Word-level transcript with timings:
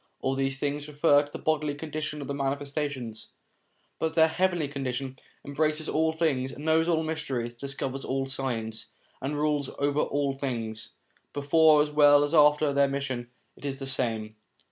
All 0.19 0.33
these 0.33 0.57
things 0.57 0.87
refer 0.87 1.21
to 1.23 1.31
the 1.31 1.37
bodily 1.37 1.75
condition 1.75 2.21
of 2.23 2.27
the 2.27 2.33
Manifestations; 2.33 3.33
but 3.99 4.15
their 4.15 4.29
heavenly 4.29 4.67
condition 4.67 5.19
embraces 5.45 5.87
all 5.87 6.11
things, 6.11 6.57
knows 6.57 6.87
all 6.87 7.03
mysteries, 7.03 7.53
discovers 7.53 8.03
all 8.03 8.25
signs, 8.25 8.87
and 9.21 9.37
rules 9.37 9.69
over 9.77 9.99
all 9.99 10.33
things; 10.33 10.93
before 11.33 11.83
as 11.83 11.91
well 11.91 12.23
as 12.23 12.33
after 12.33 12.73
their 12.73 12.87
mission, 12.87 13.29
it 13.55 13.63
is 13.63 13.77
the 13.77 13.85
same. 13.85 14.37